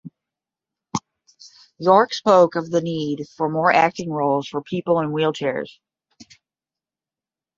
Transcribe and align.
York 1.77 2.11
spoke 2.11 2.55
of 2.55 2.71
the 2.71 2.81
need 2.81 3.27
for 3.37 3.47
more 3.47 3.71
acting 3.71 4.09
roles 4.09 4.47
for 4.47 4.63
people 4.63 4.99
in 4.99 5.09
wheelchairs. 5.11 5.73